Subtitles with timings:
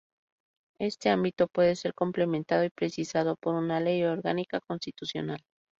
[0.79, 5.45] Este ámbito puede ser complementado y precisado por una ley orgánica constitucional.